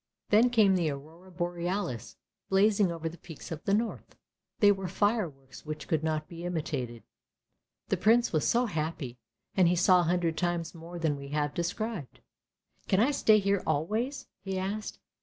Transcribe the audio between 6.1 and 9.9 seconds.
be imitated. The Prince was so happy, and he